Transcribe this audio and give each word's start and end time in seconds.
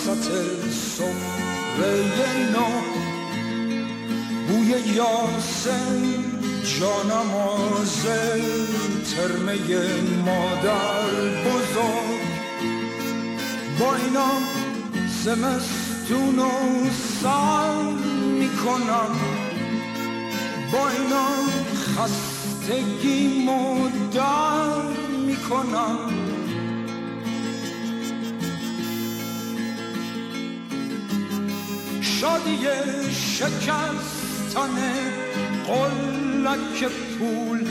وسط 0.00 0.28
سفره 0.70 2.50
نو 2.52 2.68
بوی 4.48 4.94
یاسم 4.94 6.02
جانماز 6.80 8.06
ترمه 9.10 9.58
مادر 10.24 11.10
بزرگ 11.44 12.20
با 13.80 13.94
اینا 13.94 14.30
زمستون 15.24 16.38
و 16.38 16.50
سر 17.22 17.82
می‌کنم 18.38 19.16
با 20.72 20.88
اینا 20.88 21.28
خستگی 21.96 23.44
مدر 23.44 24.82
می‌کنم 25.26 26.19
شادی 32.20 32.66
شکستن 33.12 34.76
قلک 35.66 36.78
پول 37.18 37.66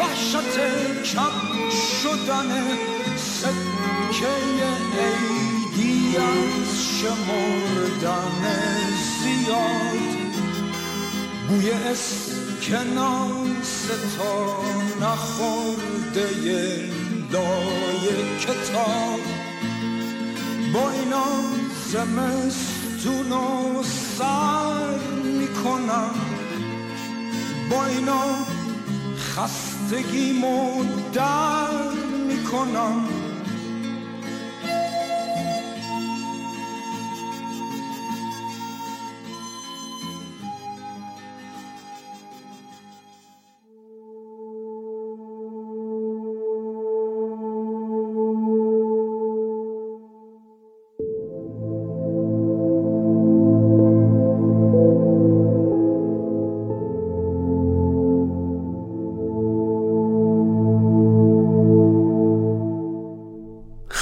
وحشت 0.00 0.56
کم 1.12 1.36
شدن 2.02 2.50
سکه 3.16 4.34
عیدی 4.98 6.16
از 6.16 6.70
شمردن 7.00 8.42
زیاد. 9.22 10.16
بوی 11.48 11.70
اسکناس 11.70 13.06
تا 14.18 14.36
نخورده 15.00 16.28
لای 17.32 18.06
کتاب. 18.40 19.20
با 20.72 20.90
اینا 20.90 21.26
زمستون 21.92 22.75
و 23.78 23.82
سر 24.18 24.98
می‌کنم. 25.24 26.14
با 27.70 27.84
اینا 27.86 28.24
خستگی 29.18 30.32
در 31.12 31.90
می‌کنم. 32.28 33.15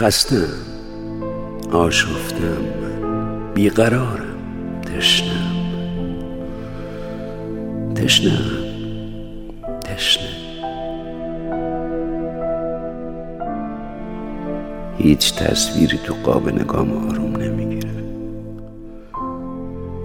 خستم 0.04 0.48
آشفتم 1.72 2.64
بیقرارم 3.54 4.36
تشنم. 4.82 5.54
تشنم 7.94 8.50
تشنه 9.84 10.28
هیچ 14.98 15.34
تصویری 15.34 15.98
تو 15.98 16.14
قاب 16.24 16.48
نگام 16.48 17.08
آروم 17.08 17.36
نمی‌گیره. 17.36 17.90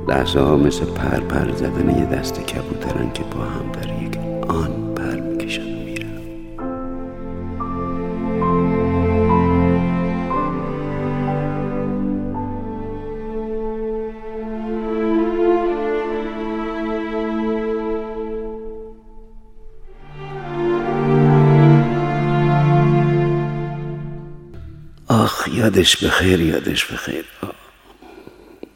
لحظه 0.08 0.40
ها 0.40 0.58
مثل 0.58 0.86
پر 0.86 1.20
پر 1.20 1.52
زدن 1.52 1.90
یه 1.90 2.06
دست 2.06 2.40
کبوترن 2.40 3.12
که 3.14 3.24
با 3.24 3.44
هم 3.44 3.72
در 3.72 4.04
یک 4.04 4.18
آن 4.48 4.89
یادش 25.70 26.04
بخیر 26.04 26.42
یادش 26.42 26.86
بخیر. 26.86 27.26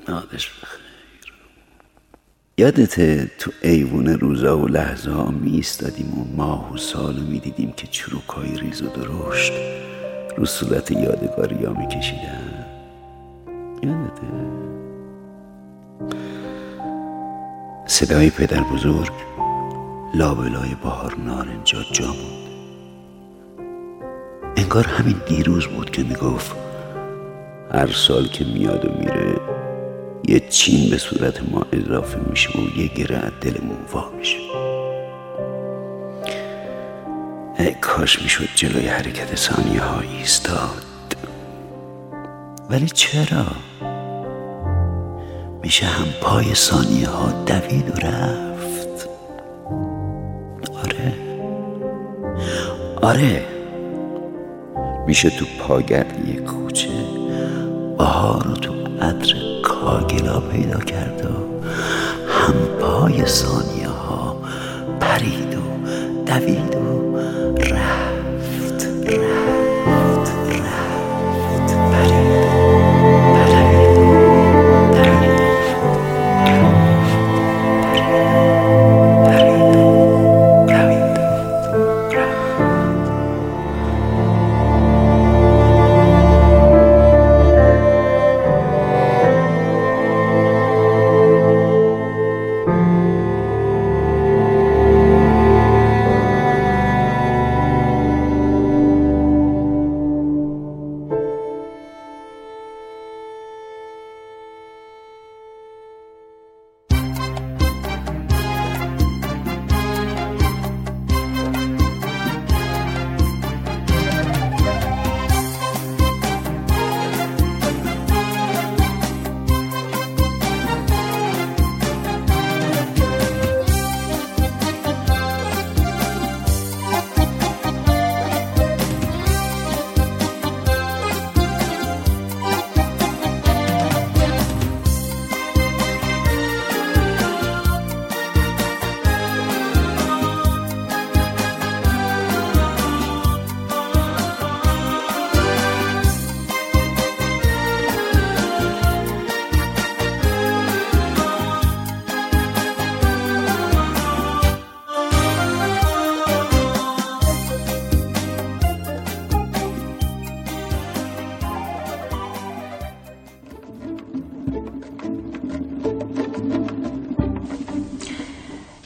یادش 0.07 0.49
بخیر. 0.49 1.33
یادت 2.57 3.25
تو 3.37 3.51
ایوون 3.61 4.07
روزا 4.07 4.59
و 4.59 4.67
لحظه 4.67 5.11
ها 5.11 5.31
می 5.31 5.51
ایستادیم 5.51 6.19
و 6.19 6.35
ماه 6.35 6.73
و 6.73 6.77
سال 6.77 7.15
می 7.15 7.39
دیدیم 7.39 7.71
که 7.71 7.87
چروکای 7.87 8.57
ریز 8.57 8.81
و 8.81 8.87
درشت 8.87 9.53
رو 10.37 10.45
صورت 10.45 10.91
یادگاری 10.91 11.65
ها 11.65 11.73
می 11.73 11.87
کشیدن 11.87 12.65
یادته 13.83 14.27
صدای 17.87 18.29
پدر 18.29 18.61
بزرگ 18.63 19.11
لابلای 20.15 20.75
بهار 20.83 21.15
نارنجا 21.19 21.83
جا 21.91 22.15
انگار 24.57 24.85
همین 24.87 25.21
دیروز 25.27 25.67
بود 25.67 25.89
که 25.89 26.03
می‌گفت 26.03 26.62
هر 27.73 27.91
سال 27.91 28.28
که 28.28 28.45
میاد 28.45 28.85
و 28.85 28.89
میره 29.00 29.35
یه 30.28 30.39
چین 30.50 30.89
به 30.89 30.97
صورت 30.97 31.51
ما 31.51 31.66
اضافه 31.72 32.19
میشه 32.29 32.50
و 32.50 32.79
یه 32.79 32.88
گره 32.88 33.17
از 33.17 33.31
دلمون 33.41 33.78
وا 33.94 34.11
میشه. 34.17 34.38
ای 37.59 37.75
کاش 37.81 38.22
می‌شد 38.22 38.47
جلوی 38.56 38.88
حرکت 38.88 39.35
ثانیه 39.35 39.81
ها 39.81 40.00
ایستاد. 40.00 40.85
ولی 42.69 42.88
چرا؟ 42.88 43.45
میشه 45.63 45.85
هم 45.85 46.07
پای 46.22 46.56
ثانیه 46.56 47.07
ها 47.07 47.44
دوید 47.45 47.89
و 47.89 48.07
رفت. 48.07 49.09
آره. 50.73 51.13
آره. 53.01 53.45
میشه 55.07 55.30
تو 55.30 55.45
پاگردی 55.59 56.33
کوچه 56.33 56.62
بهار 58.03 58.44
رو 58.44 58.53
تو 58.53 58.73
عطر 59.01 59.35
کاگلا 59.63 60.39
پیدا 60.39 60.79
کرد 60.79 61.25
و 61.25 61.29
هم 62.29 62.53
پای 62.79 63.25
ثانیه 63.25 63.88
ها 63.88 64.38
پرید 65.00 65.55
و 65.55 65.88
دوید 66.25 66.75
و 66.75 66.93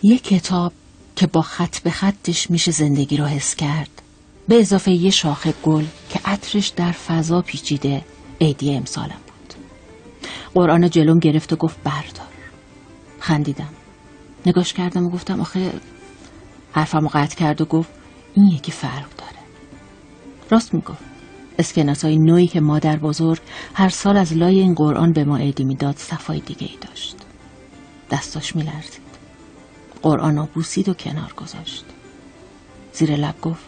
یه 0.07 0.17
کتاب 0.17 0.73
که 1.15 1.27
با 1.27 1.41
خط 1.41 1.79
به 1.79 1.89
خطش 1.89 2.51
میشه 2.51 2.71
زندگی 2.71 3.17
رو 3.17 3.25
حس 3.25 3.55
کرد. 3.55 4.01
به 4.47 4.59
اضافه 4.59 4.91
یه 4.91 5.09
شاخه 5.09 5.53
گل 5.63 5.85
که 6.09 6.19
عطرش 6.25 6.67
در 6.67 6.91
فضا 6.91 7.41
پیچیده 7.41 8.05
عیدی 8.41 8.75
امسالم 8.75 9.19
بود. 9.27 9.53
قرآن 10.53 10.89
جلوم 10.89 11.19
گرفت 11.19 11.53
و 11.53 11.55
گفت 11.55 11.83
بردار. 11.83 12.27
خندیدم. 13.19 13.69
نگاش 14.45 14.73
کردم 14.73 15.05
و 15.05 15.09
گفتم 15.09 15.41
آخه 15.41 15.71
حرفم 16.71 17.07
قطع 17.07 17.35
کرد 17.35 17.61
و 17.61 17.65
گفت 17.65 17.89
این 18.33 18.47
یکی 18.47 18.71
فرق 18.71 19.15
داره. 19.17 19.39
راست 20.49 20.73
می‌گفت. 20.73 21.03
اسکناس 21.59 22.05
های 22.05 22.17
نوعی 22.17 22.47
که 22.47 22.61
مادر 22.61 22.97
بزرگ 22.97 23.39
هر 23.73 23.89
سال 23.89 24.17
از 24.17 24.33
لای 24.33 24.59
این 24.59 24.73
قرآن 24.73 25.13
به 25.13 25.23
ما 25.23 25.37
عیدی 25.37 25.63
می‌داد 25.63 25.97
صفای 25.97 26.39
دیگه 26.39 26.67
ای 26.67 26.77
داشت. 26.87 27.15
دستاش 28.11 28.55
میلرزید. 28.55 29.06
قرآن 30.07 30.45
بوسید 30.45 30.89
و 30.89 30.93
کنار 30.93 31.33
گذاشت. 31.33 31.85
زیر 32.93 33.15
لب 33.15 33.41
گفت 33.41 33.65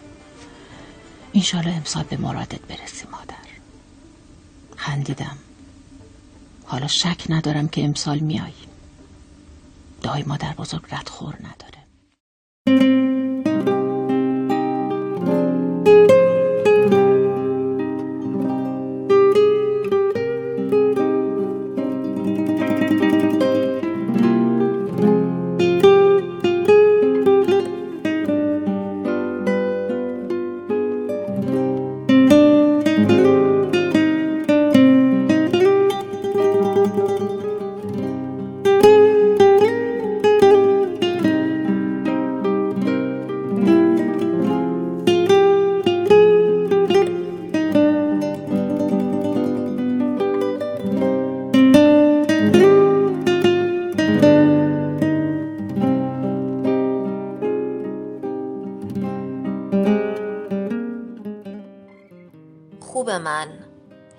اینشالا 1.31 1.71
امسال 1.71 2.03
به 2.03 2.17
مرادت 2.17 2.61
برسی 2.61 3.05
مادر. 3.11 3.35
خندیدم. 4.77 5.37
حالا 6.65 6.87
شک 6.87 7.23
ندارم 7.29 7.67
که 7.67 7.85
امسال 7.85 8.19
میایی 8.19 8.53
دای 10.01 10.23
مادر 10.23 10.53
بزرگ 10.53 10.83
ردخور 10.91 11.35
نداره 11.35 11.68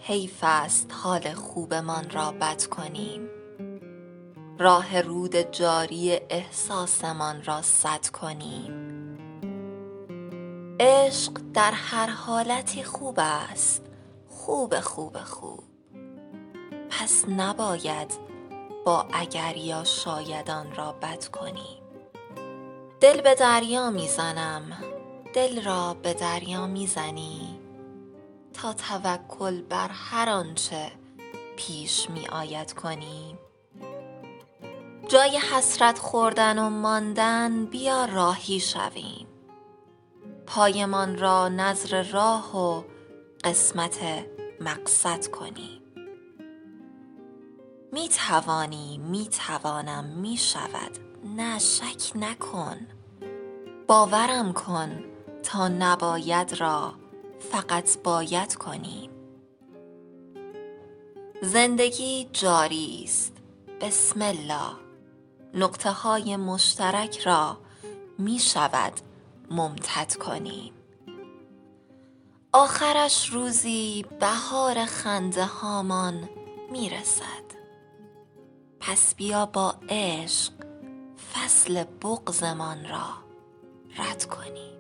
حیف 0.03 0.39
است 0.43 0.91
حال 0.93 1.33
خوبمان 1.33 2.11
را 2.11 2.33
بد 2.33 2.65
کنیم. 2.65 3.29
راه 4.59 5.01
رود 5.01 5.37
جاری 5.37 6.21
احساسمان 6.31 7.45
را 7.45 7.63
سد 7.63 8.07
کنیم. 8.07 8.91
عشق 10.81 11.33
در 11.55 11.73
هر 11.73 12.07
حالتی 12.07 12.83
خوب 12.83 13.15
است. 13.19 13.83
خوب 14.29 14.81
خوب 14.81 15.19
خوب. 15.19 15.65
پس 16.91 17.25
نباید 17.29 18.13
با 18.85 19.07
اگر 19.13 19.57
یا 19.57 19.85
شایدان 19.85 20.75
را 20.75 20.93
بد 20.93 21.25
کنیم. 21.25 21.83
دل 23.01 23.21
به 23.21 23.35
دریا 23.35 23.91
می‌زنم. 23.91 24.63
دل 25.35 25.65
را 25.65 25.95
به 26.03 26.15
دریا 26.15 26.67
می‌زنی. 26.67 27.60
تا 28.55 28.73
توکل 28.73 29.63
بر 29.63 29.89
هر 29.89 30.29
آنچه 30.29 30.93
پیش 31.57 32.11
می 32.11 32.29
آید 32.29 32.73
کنیم 32.73 33.39
جای 35.09 35.37
حسرت 35.39 35.99
خوردن 35.99 36.59
و 36.59 36.71
ماندن 36.71 37.65
بیا 37.65 38.05
راهی 38.05 38.61
شویم. 38.61 39.27
پایمان 40.47 41.19
را 41.19 41.49
نظر 41.49 42.03
راه 42.03 42.57
و 42.57 42.83
قسمت 43.45 43.99
مقصد 44.61 45.27
کنیم 45.27 45.83
می 47.93 48.09
توانی 48.09 48.99
می 48.99 49.29
توانم 49.47 50.05
می 50.05 50.37
شود. 50.37 50.99
نه 51.37 51.59
شک 51.59 52.13
نکن. 52.15 52.77
باورم 53.87 54.53
کن 54.53 55.05
تا 55.43 55.69
نباید 55.69 56.61
را 56.61 56.95
فقط 57.41 57.99
باید 58.05 58.55
کنیم 58.55 59.11
زندگی 61.43 62.29
جاری 62.33 63.01
است. 63.05 63.37
بسم 63.81 64.23
الله. 64.23 64.77
نقطه 65.55 65.91
های 65.91 66.37
مشترک 66.37 67.19
را 67.19 67.59
می 68.19 68.39
شود 68.39 68.93
ممتد 69.51 70.15
کنیم 70.15 70.73
آخرش 72.53 73.29
روزی 73.29 74.05
بهار 74.21 74.85
خنده 74.85 75.45
هامان 75.45 76.29
می 76.73 76.91
رسد. 76.91 77.51
پس 78.81 79.15
بیا 79.15 79.47
با 79.47 79.75
عشق 79.89 80.53
فصل 81.35 81.85
بغزمان 81.85 82.89
را 82.89 83.07
رد 83.99 84.25
کنیم 84.25 84.71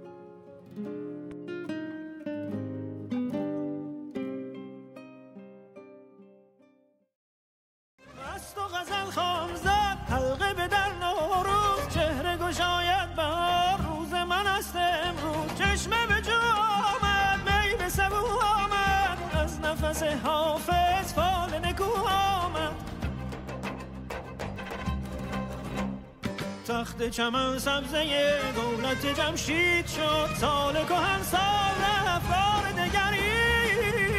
تخت 26.70 27.02
چمن 27.02 27.58
سبزه 27.58 28.38
دولت 28.54 29.06
جمشید 29.06 29.86
شد. 29.86 30.28
سال 30.40 30.84
کهن 30.84 31.22
سال 31.22 31.80
افکار 32.06 32.72
دگرید 32.72 34.14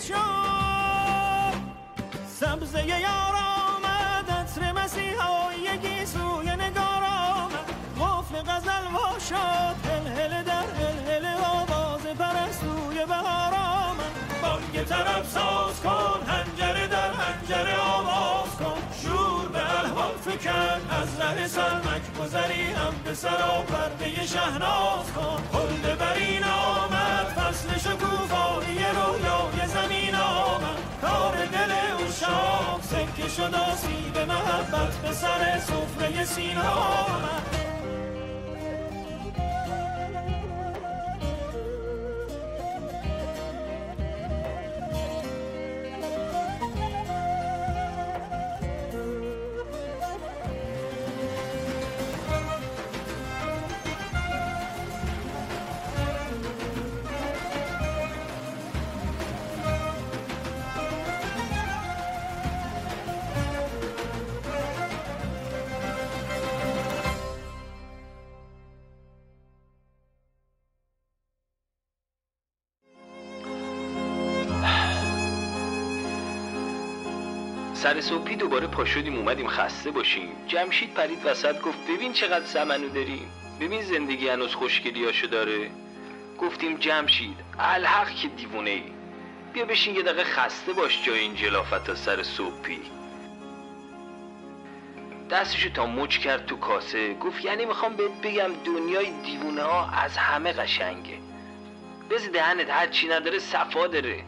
شد. 0.00 1.56
سبزه 2.26 2.86
یار 2.86 3.34
آمد 3.66 4.30
عطر 4.30 4.72
مسیحای 4.72 5.78
گیسوی 5.78 6.56
نگار 6.56 7.04
آمد. 7.04 7.70
قفل 8.00 8.42
غزل 8.42 8.86
وا 8.94 9.18
شد 9.18 9.76
هل 10.16 10.42
در 10.42 10.66
هل 11.08 11.26
آواز 11.44 12.02
پرستوی 12.18 13.04
بهار 13.06 13.56
یه 14.76 14.84
طرف 14.84 15.30
ساز 15.30 15.80
کن 15.80 16.20
هنجره 16.26 16.86
در 16.86 17.10
هنجره 17.10 17.76
به 17.76 18.15
فکر 20.26 20.78
از 20.90 21.20
ره 21.20 21.48
سرمک 21.48 22.02
گذری 22.20 22.62
هم 22.62 22.94
به 23.04 23.14
سرا 23.14 23.62
پرده 23.68 24.26
شهناز 24.26 25.12
کن 25.16 25.42
خلد 25.52 25.98
برین 25.98 26.44
آمد 26.44 27.26
فصل 27.26 27.78
شکوفایی 27.78 28.78
رویای 28.78 29.68
زمین 29.68 30.14
آمد. 30.14 30.78
کار 31.02 31.46
دل 31.46 31.72
او 31.98 32.12
شام 32.20 32.80
سکه 32.82 33.28
شد 33.28 33.54
آسیب 33.54 34.18
محبت 34.18 34.96
به 34.96 35.12
سر 35.12 35.58
سفره 35.58 36.24
سین 36.24 36.58
آمد. 36.58 37.55
سر 77.76 78.00
صبحی 78.00 78.36
دوباره 78.36 78.66
پا 78.66 78.84
شدیم 78.84 79.16
اومدیم 79.16 79.48
خسته 79.48 79.90
باشیم. 79.90 80.28
جمشید 80.48 80.94
پرید 80.94 81.18
وسط 81.26 81.60
گفت 81.60 81.78
ببین 81.88 82.12
چقدر 82.12 82.44
سمنو 82.44 82.88
داریم. 82.88 83.30
ببین 83.60 83.82
زندگی 83.82 84.28
هنوز 84.28 84.54
خوشگلیاشو 84.54 85.26
داره. 85.26 85.70
گفتیم 86.38 86.76
جمشید 86.76 87.36
الحق 87.58 88.10
که 88.10 88.28
دیوونه 88.28 88.70
ای. 88.70 88.82
بیا 89.52 89.64
بشین 89.64 89.96
یه 89.96 90.02
دقیقه 90.02 90.24
خسته 90.24 90.72
باش 90.72 91.04
جای 91.04 91.18
این 91.18 91.34
جلافت 91.34 91.94
سر 91.94 92.22
صبحی. 92.22 92.80
دستشو 95.30 95.68
تا 95.68 95.86
مچ 95.86 96.18
کرد 96.18 96.46
تو 96.46 96.56
کاسه. 96.56 97.14
گفت 97.14 97.44
یعنی 97.44 97.64
می‌خوام 97.64 97.96
بهت 97.96 98.20
بگم 98.22 98.50
دنیای 98.64 99.10
دیوونه 99.24 99.62
ها 99.62 99.90
از 99.90 100.16
همه 100.16 100.52
قشنگه. 100.52 101.18
بزی 102.10 102.28
دهنت 102.28 102.70
هر 102.70 102.86
چی 102.86 103.08
نداره 103.08 103.38
صفا 103.38 103.86
داره. 103.86 104.24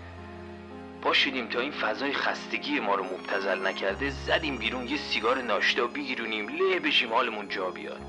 پا 1.02 1.12
شدیم 1.12 1.46
تا 1.46 1.60
این 1.60 1.72
فضای 1.72 2.12
خستگی 2.12 2.80
ما 2.80 2.94
رو 2.94 3.04
مبتزل 3.04 3.66
نکرده 3.66 4.10
زدیم 4.10 4.58
بیرون 4.58 4.88
یه 4.88 4.96
سیگار 4.96 5.42
ناشتا 5.42 5.86
بگیرونیم 5.86 6.48
له 6.48 6.78
بشیم 6.78 7.12
حالمون 7.12 7.48
جا 7.48 7.70
بیاد. 7.70 8.00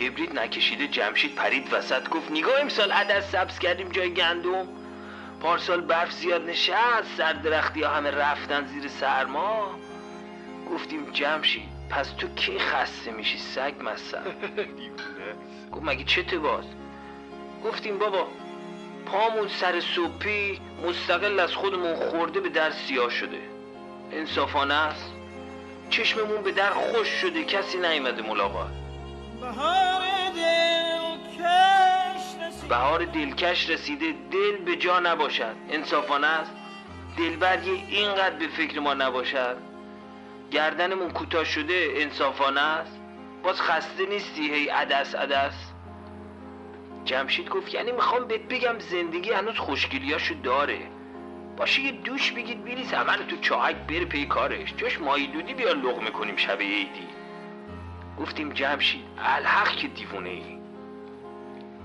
کبریت 0.00 0.34
نکشیده 0.34 0.86
جمشید 0.86 1.34
پرید 1.34 1.72
وسط 1.72 2.08
گفت 2.08 2.30
نگاه 2.30 2.60
امسال 2.60 2.92
عدس 2.92 3.30
سبز 3.30 3.58
کردیم 3.58 3.88
جای 3.88 4.14
گندم. 4.14 4.68
پارسال 5.40 5.80
برف 5.80 6.12
زیاد 6.12 6.48
نشست 6.48 7.16
سر 7.16 7.32
درختی 7.32 7.82
ها 7.82 7.94
همه 7.94 8.10
رفتن 8.10 8.66
زیر 8.66 8.88
سرما 8.88 9.78
گفتیم 10.70 11.10
جمشید 11.12 11.68
پس 11.90 12.08
تو 12.08 12.28
کی 12.28 12.58
خسته 12.58 13.10
میشی؟ 13.10 13.38
سگ 13.38 13.74
مصب 13.80 14.24
گفت 15.72 15.84
مگه 15.84 16.04
چته 16.04 16.38
باز؟ 16.38 16.64
گفتیم 17.64 17.98
بابا 17.98 18.28
پامون 19.06 19.48
سر 19.48 19.80
صبحی 19.80 20.60
مستقل 20.86 21.40
از 21.40 21.54
خودمون 21.54 21.94
خورده 21.94 22.40
به 22.40 22.48
در 22.48 22.70
سیاه 22.70 23.10
شده. 23.10 23.40
انصافانه 24.12 24.74
است. 24.74 25.12
چشممون 25.90 26.42
به 26.42 26.52
در 26.52 26.70
خوش 26.70 27.08
شده. 27.08 27.44
کسی 27.44 27.78
نیومده 27.78 28.22
ملاقات. 28.22 28.70
بهار 32.68 33.04
دلکش 33.04 33.70
رسیده. 33.70 34.14
دل 34.32 34.56
به 34.56 34.76
جا 34.76 35.00
نباشد. 35.00 35.56
انصافانه 35.70 36.26
است. 36.26 36.52
دلبر 37.18 37.62
یه 37.62 37.72
اینقدر 37.88 38.36
به 38.36 38.48
فکر 38.48 38.80
ما 38.80 38.94
نباشد. 38.94 39.56
گردنمون 40.50 41.10
کوتاه 41.10 41.44
شده. 41.44 41.92
انصافانه 41.96 42.60
است. 42.60 42.98
باز 43.42 43.60
خسته 43.60 44.06
نیستی. 44.06 44.54
هی 44.54 44.68
عدس 44.68 45.14
عدس. 45.14 45.73
جمشید 47.04 47.48
گفت 47.48 47.74
یعنی 47.74 47.92
می‌خوام 47.92 48.28
بهت 48.28 48.40
بگم 48.40 48.78
زندگی 48.78 49.32
هنوز 49.32 49.56
خوشگلیاشو 49.58 50.34
داره. 50.42 50.78
باشه 51.56 51.80
یه 51.82 51.92
دوش 51.92 52.32
بگید 52.32 52.64
بریز 52.64 52.92
همه 52.92 53.16
تو 53.16 53.36
چاهک 53.36 53.76
بره 53.76 54.04
پی 54.04 54.26
کارش. 54.26 54.74
جاش 54.76 55.00
مایی 55.00 55.26
دودی 55.26 55.54
بیا 55.54 55.72
لغمه 55.72 56.10
کنیم 56.10 56.36
شب 56.36 56.60
عیدی. 56.60 57.08
گفتیم 58.18 58.52
جمشید 58.52 59.04
الحق 59.18 59.76
که 59.76 59.88
دیوونه 59.88 60.28
ای. 60.28 60.58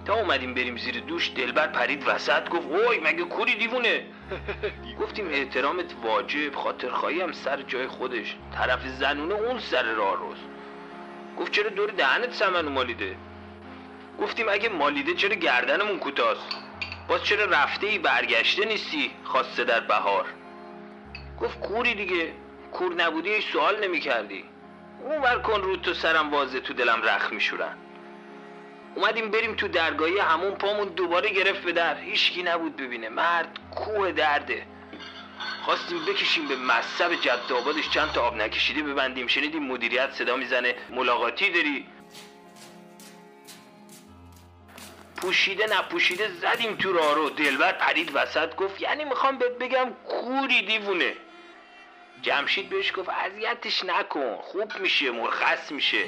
تا 0.05 0.13
اومدیم 0.13 0.53
بریم 0.53 0.77
زیر 0.77 0.99
دوش 0.99 1.31
دلبر 1.35 1.67
پرید 1.67 2.03
وسط 2.07 2.49
گفت 2.49 2.67
اوی 2.67 2.99
مگه 3.03 3.23
کوری 3.23 3.55
دیوونه؟ 3.55 4.05
گفتیم 5.01 5.27
احترامت 5.29 5.95
واجب 6.03 6.55
خاطر 6.55 6.89
خواهی 6.89 7.21
هم 7.21 7.31
سر 7.31 7.61
جای 7.61 7.88
خودش. 7.88 8.35
طرف 8.55 8.88
زنونه 8.88 9.33
اون 9.33 9.59
سر 9.59 9.83
راه 9.83 10.15
روز 10.15 10.38
گفت 11.38 11.51
چرا 11.51 11.69
دور 11.69 11.91
دهنت 11.91 12.33
سمنو 12.33 12.69
مالیده 12.69 13.15
گفتیم 14.21 14.49
اگه 14.49 14.69
مالیده 14.69 15.13
چرا 15.13 15.35
گردنمون 15.35 15.99
کوتاست؟ 15.99 16.57
باز 17.07 17.23
چرا 17.23 17.45
رفته 17.45 17.88
ای 17.88 17.97
برگشته 17.99 18.65
نیستی؟ 18.65 19.11
خواسته 19.23 19.63
در 19.63 19.79
بهار. 19.79 20.25
گفت 21.41 21.59
کوری 21.59 21.95
دیگه. 21.95 22.33
کور 22.71 22.93
نبودی 22.93 23.29
ایش 23.29 23.51
سوال 23.51 23.83
نمی 23.83 23.99
کردی 23.99 24.43
اون 25.03 25.21
ور 25.21 25.39
کن 25.39 25.61
رو 25.61 25.75
تو 25.75 25.93
سرم 25.93 26.31
واضح 26.31 26.59
تو 26.59 26.73
دلم 26.73 27.01
رخ 27.01 27.33
میشورن. 27.33 27.77
اومدیم 28.95 29.31
بریم 29.31 29.55
تو 29.55 29.67
درگاهی 29.67 30.19
همون 30.19 30.51
پامون 30.51 30.88
دوباره 30.88 31.29
گرفت 31.29 31.61
به 31.61 31.71
در. 31.71 31.97
هیچکی 31.97 32.43
نبود 32.43 32.75
ببینه. 32.75 33.09
مرد 33.09 33.59
کوه 33.75 34.11
درده. 34.11 34.65
خواستیم 35.65 36.05
بکشیم 36.05 36.47
به 36.47 36.55
مصب 36.55 37.13
جد 37.21 37.53
آبادش 37.53 37.89
چند 37.89 38.11
تا 38.11 38.21
آب 38.21 38.35
نکشیده 38.35 38.83
ببندیم. 38.83 39.27
شنیدیم 39.27 39.63
مدیریت 39.63 40.11
صدا 40.11 40.35
می‌زنه. 40.35 40.75
ملاقاتی 40.89 41.49
داری؟ 41.49 41.85
پوشیده 45.21 45.65
نپوشیده 45.65 46.29
زدیم 46.41 46.75
تو 46.75 46.93
راه 46.93 47.15
رو. 47.15 47.29
دلبر 47.29 47.71
پرید 47.71 48.11
وسط 48.13 48.55
گفت 48.55 48.81
یعنی 48.81 49.05
می‌خوام 49.05 49.38
بهت 49.38 49.51
بگم 49.51 49.88
کوری 50.07 50.61
دیوونه. 50.61 51.13
جمشید 52.21 52.69
بهش 52.69 52.93
گفت 52.97 53.09
اذیتش 53.09 53.85
نکن 53.85 54.35
خوب 54.35 54.79
میشه 54.79 55.11
مرخص 55.11 55.71
میشه. 55.71 56.03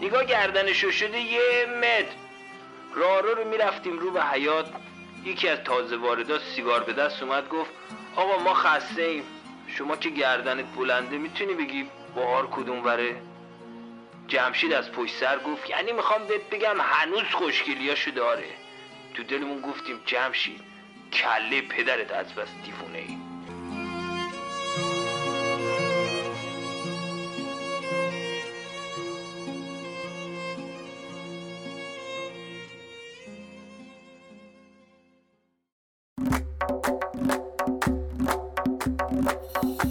نگاه 0.00 0.24
گردنشو 0.24 0.90
شده 0.90 1.20
یه 1.20 1.66
متر. 1.66 2.14
راه 2.94 3.20
رو 3.20 3.34
رو 3.34 3.48
می‌رفتیم 3.48 3.98
رو 3.98 4.10
به 4.10 4.22
حیات 4.22 4.66
یکی 5.24 5.48
از 5.48 5.58
تازه 5.58 5.96
واردات 5.96 6.42
سیگار 6.42 6.84
به 6.84 6.92
دست 6.92 7.22
اومد 7.22 7.48
گفت 7.48 7.70
آقا 8.16 8.38
ما 8.38 8.54
خسته 8.54 9.02
ایم. 9.02 9.24
شما 9.66 9.96
که 9.96 10.10
گردنت 10.10 10.64
بلنده 10.76 11.18
می‌تونی 11.18 11.54
بگی 11.54 11.90
بهار 12.14 12.46
کدوم 12.46 12.84
وره؟ 12.84 13.22
جمشید 14.30 14.72
از 14.72 14.92
پشت 14.92 15.14
سر 15.14 15.38
گفت 15.38 15.70
یعنی 15.70 15.92
می‌خوام 15.92 16.26
بهت 16.26 16.50
بگم 16.50 16.76
هنوز 16.80 17.22
خوشگلیاشو 17.32 18.10
داره. 18.10 18.48
تو 19.14 19.22
دلمون 19.22 19.60
گفتیم 19.60 20.00
جمشید 20.06 20.60
کله 21.12 21.60
پدرت 21.60 22.12
از 22.12 22.34
بس 22.34 22.48
دیوونه 22.64 22.98
ای. 22.98 23.16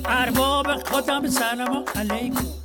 ارباب 0.05 0.84
خودم 0.84 1.27
سلام 1.27 1.86
علیکم. 1.96 2.58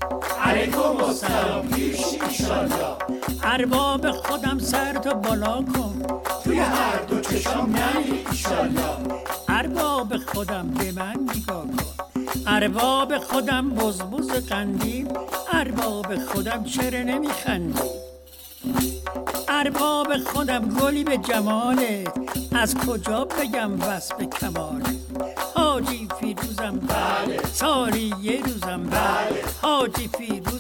ارباب 3.43 4.11
خودم 4.11 4.59
سر 4.59 4.93
تو 4.93 5.15
بالا 5.15 5.63
کن. 5.63 6.03
توی 6.45 6.59
هر 6.59 6.99
دو 7.09 7.21
چشام 7.21 7.77
نری 7.77 8.25
ایشالله 8.31 8.97
ارباب 9.49 10.17
خودم 10.17 10.69
به 10.71 10.93
من 10.93 11.17
نگاه 11.37 11.65
کن. 11.67 12.15
ارباب 12.47 13.19
خودم 13.19 13.71
بزبز 13.71 14.31
قندیم 14.31 15.09
ارباب 15.53 16.17
خودم 16.17 16.65
چرا 16.65 17.03
نمیخندی؟ 17.03 17.81
ارباب 19.49 20.17
خودم 20.19 20.69
گلی 20.69 21.05
به 21.05 21.19
جماله. 21.19 22.05
از 22.53 22.75
کجا 22.75 23.25
بگم 23.25 23.81
وصف 23.81 24.23
کماله؟ 24.23 24.95
حاجی 25.55 26.09
فیروزم 26.21 26.79
بله. 26.79 27.41
سالی 27.53 28.15
یه 28.23 28.43
روزم 28.43 28.83
بله. 28.83 29.43
حاجی 29.63 30.09
فیروزم 30.19 30.54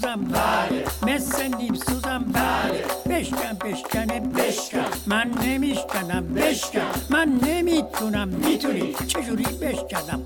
نیم 1.59 1.75
سوزم 1.75 2.25
بله. 2.33 2.85
بشکن 3.07 3.53
بشکنه 3.65 4.21
بشکن. 4.21 4.85
من 5.07 5.31
نمیشکنم 5.43 6.35
بشکن. 6.35 6.81
من 7.11 7.41
نمی‌تونم 7.43 8.29
می‌تونی. 8.29 8.95
چجوری 9.07 9.45
بشکنم 9.45 10.23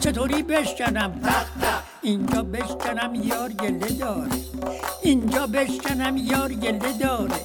چطوری 0.00 0.42
بشکنم 0.42 1.20
اینجا 2.02 2.42
بشکنم 2.42 3.14
یار 3.14 3.52
گله 3.52 3.88
داره 3.88 4.28
اینجا 5.02 5.46
بشکنم 5.46 6.16
یار 6.16 6.52
گله 6.52 6.92
داره 7.00 7.40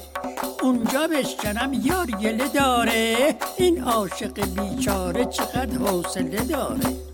اونجا 0.63 1.07
بشکنم 1.07 1.71
یار 1.73 2.05
گله 2.05 2.47
داره 2.47 3.35
این 3.57 3.83
عاشق 3.83 4.33
بیچاره 4.59 5.25
چقدر 5.25 5.77
حوصله 5.77 6.41
داره 6.45 7.12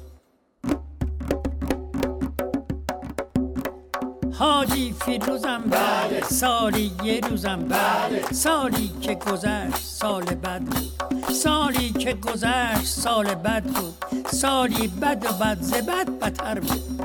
حاجی 4.39 4.95
فیروزم 5.05 5.61
بله. 5.69 6.21
سالی 6.23 6.91
یه 7.03 7.19
روزم 7.29 7.65
بله. 7.69 8.25
سالی 8.31 8.91
که 9.01 9.15
گذشت 9.15 9.77
سال 9.77 10.23
بد 10.23 10.61
بود. 10.61 11.33
سالی 11.33 11.89
که 11.89 12.13
گذشت 12.13 12.85
سال 12.85 13.35
بد 13.35 13.63
بود. 13.63 13.95
سالی 14.31 14.87
بد 14.87 15.25
و 15.25 15.33
بد 15.33 15.57
ز 15.61 15.73
بد 15.73 16.09
بتر 16.09 16.59
بود. 16.59 17.01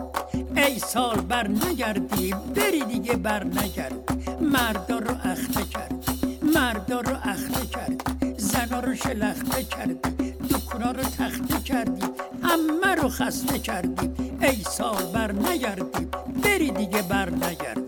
ای 0.56 0.78
سال 0.78 1.20
بر 1.20 1.48
نگردی 1.48 2.34
بری 2.56 2.84
دیگه 2.84 3.16
بر 3.16 3.44
نگردی 3.44 4.14
مردا 4.40 4.98
رو 4.98 5.16
اخته 5.24 5.62
کردی 5.62 6.38
مردا 6.54 7.00
رو 7.00 7.16
اخته 7.24 7.66
کردی 7.66 8.34
زنا 8.38 8.80
رو 8.80 8.94
شلخته 8.94 9.64
کردی 9.64 10.32
دکونا 10.50 10.90
رو 10.90 11.02
تخته 11.02 11.60
کردی. 11.64 12.06
همه 12.42 12.94
رو 13.02 13.08
خسته 13.08 13.58
کردی. 13.58 14.10
ای 14.42 14.56
سال 14.62 15.02
بر 15.12 15.32
نگردی 15.32 16.08
بری 16.44 16.70
دیگه 16.70 17.02
بر 17.02 17.30
نگردی. 17.30 17.80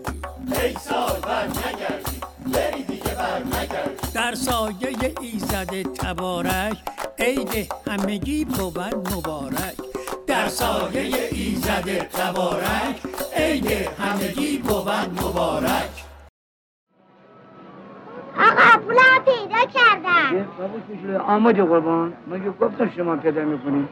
ای 0.63 0.73
سال 0.73 1.19
بر 1.21 1.47
نگردی. 1.47 2.19
بری 2.53 2.83
دیگه 2.83 3.15
بر 3.15 3.39
نگردی. 3.43 4.11
در 4.13 4.35
سایه 4.35 5.13
ایزد 5.21 5.81
تبارک 5.81 6.77
عید 7.19 7.73
همگی 7.87 8.45
بود 8.45 8.79
مبارک. 9.13 9.75
در 10.27 10.47
سایه 10.47 11.29
ایزد 11.31 11.97
تبارک 11.97 12.95
عید 13.35 13.67
همگی 13.99 14.57
بود 14.57 14.89
مبارک. 15.21 15.89
آقا 18.39 18.79
پولم 18.85 19.23
پیدا 19.25 19.65
کردم 19.73 20.47
آمدی 21.27 21.61
قربان. 21.61 22.13
مگه 22.27 22.49
گفتم 22.49 22.91
شما 22.95 23.15
پیدا 23.15 23.41
می‌کنی. 23.41 23.87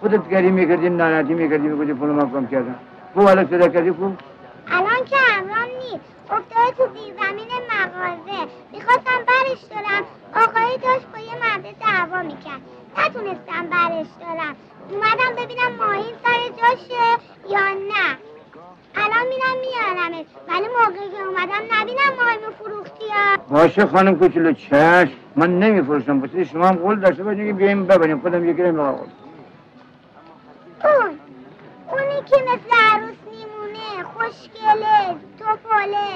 خودت 0.00 0.28
گری 0.28 0.50
می‌کردی 0.50 0.88
ناراحتی 0.88 1.34
می‌کردی 1.34 1.68
می‌گفتی 1.68 1.94
پولم 1.94 2.30
کم 2.32 2.46
کردم. 2.46 2.74
خب 3.16 3.22
حالا 3.22 3.44
پیدا 3.44 3.68
کردی 3.68 3.90
خوب 3.90 4.18
الان 4.68 5.04
که 5.04 5.16
امران 5.38 5.68
نیست. 5.82 6.04
افتاده 6.30 6.70
تو 6.76 6.82
زیر 6.94 7.14
زمین 7.20 7.50
مغازه. 7.72 8.46
می‌خواستم 8.72 9.20
برش 9.28 9.62
دارم. 9.70 10.02
آقایی 10.34 10.78
داشت 10.78 11.06
با 11.12 11.18
یه 11.18 11.34
مرد 11.42 11.64
دعوا 11.80 12.22
می‌کرد. 12.22 12.60
نتونستم 12.98 13.66
برش 13.70 14.06
دارم. 14.20 14.56
اومدم 14.90 15.42
ببینم 15.42 15.72
ماهی 15.78 16.12
سر 16.24 16.40
جاشه 16.58 17.04
یا 17.50 17.68
نه. 17.92 18.06
الان 18.94 19.26
میرم 19.32 19.56
میارمش. 19.66 20.26
ولی 20.48 20.66
موقعی 20.78 21.10
که 21.10 21.22
اومدم 21.28 21.64
نبینم 21.80 22.12
ماهیمو 22.20 22.52
فروختی 22.62 23.04
یا 23.04 23.42
باشه 23.50 23.86
خانم 23.86 24.18
کوچولو 24.18 24.52
چشم. 24.52 25.10
من 25.36 25.58
نمیفروشم. 25.58 26.20
بسید 26.20 26.46
شما 26.46 26.66
هم 26.66 26.76
قول 26.76 27.00
داشته 27.00 27.24
باشین 27.24 27.46
که 27.46 27.52
بیایم 27.52 27.86
ببریم. 27.86 28.20
خودم 28.20 28.48
یکی 28.48 28.62
رو 28.62 28.98
خوشگله 34.36 35.16
توپله 35.38 36.06